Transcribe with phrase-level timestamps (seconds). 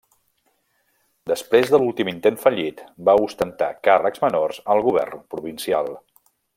[1.31, 5.97] Després de l'últim intent fallit, va ostentar càrrecs menors al govern provincial.